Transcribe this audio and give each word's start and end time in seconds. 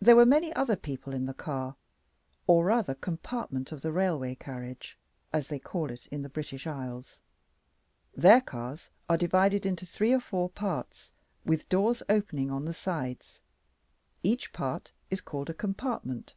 There 0.00 0.14
were 0.14 0.24
many 0.24 0.54
other 0.54 0.76
people 0.76 1.12
in 1.12 1.26
the 1.26 1.34
car, 1.34 1.74
or 2.46 2.64
rather 2.64 2.94
"compartment 2.94 3.72
of 3.72 3.80
the 3.82 3.90
railway 3.90 4.36
carriage," 4.36 4.96
as 5.32 5.48
they 5.48 5.58
call 5.58 5.90
it 5.90 6.06
in 6.12 6.22
the 6.22 6.28
British 6.28 6.68
Isles. 6.68 7.16
Their 8.14 8.40
cars 8.40 8.90
are 9.08 9.16
divided 9.16 9.66
into 9.66 9.84
three 9.84 10.12
or 10.12 10.20
four 10.20 10.48
parts, 10.48 11.10
with 11.44 11.68
doors 11.68 12.00
opening 12.08 12.52
on 12.52 12.64
the 12.64 12.72
sides. 12.72 13.40
Each 14.22 14.52
part 14.52 14.92
is 15.10 15.20
called 15.20 15.50
a 15.50 15.52
compartment. 15.52 16.34